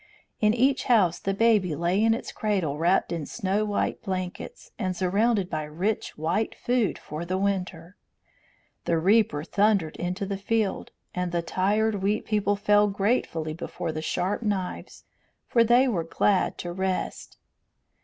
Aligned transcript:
In 0.39 0.55
each 0.55 0.85
house 0.85 1.19
the 1.19 1.35
baby 1.35 1.75
lay 1.75 2.03
in 2.03 2.15
its 2.15 2.31
cradle 2.31 2.75
wrapped 2.75 3.11
in 3.11 3.27
snow 3.27 3.63
white 3.65 4.01
blankets, 4.01 4.71
and 4.79 4.95
surrounded 4.97 5.47
by 5.47 5.61
rich 5.63 6.17
white 6.17 6.55
food 6.55 6.97
for 6.97 7.23
the 7.23 7.37
winter. 7.37 7.95
The 8.85 8.97
reaper 8.97 9.43
thundered 9.43 9.95
into 9.97 10.25
the 10.25 10.39
field, 10.39 10.89
and 11.13 11.31
the 11.31 11.43
tired 11.43 12.01
Wheat 12.01 12.25
People 12.25 12.55
fell 12.55 12.87
gratefully 12.87 13.53
before 13.53 13.91
the 13.91 14.01
sharp 14.01 14.41
knives, 14.41 15.03
for 15.47 15.63
they 15.63 15.87
were 15.87 16.03
glad 16.03 16.57
to 16.57 16.73
rest. 16.73 17.37